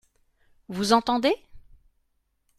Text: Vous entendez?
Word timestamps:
Vous 0.67 0.93
entendez? 0.93 1.35